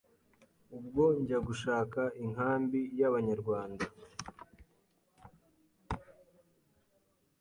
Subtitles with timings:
[0.77, 3.85] ubwo njya gushaka inkambi y’abanyarwanda